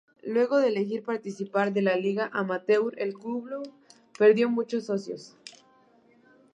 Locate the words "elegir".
0.69-1.03